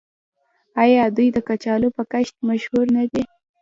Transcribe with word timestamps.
آیا 0.83 1.03
دوی 1.15 1.27
د 1.35 1.37
کچالو 1.47 1.87
په 1.97 2.03
کښت 2.11 2.35
مشهور 2.49 2.85
نه 2.97 3.03
دي؟ 3.11 3.21